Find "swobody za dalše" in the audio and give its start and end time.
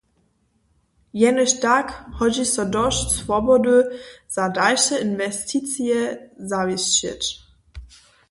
3.19-4.95